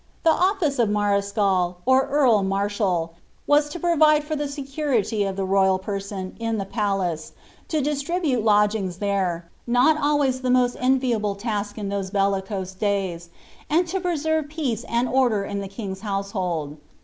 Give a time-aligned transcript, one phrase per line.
[0.23, 3.11] The office of the mareschal, or earl marshaU
[3.45, 7.33] was to provide for the secu rity of the royal person, in the palace,
[7.67, 13.29] to distribute lodgings there, (not always the most enviable task in those bellicose days,)
[13.69, 16.77] and to preserve peace and order in the king's household.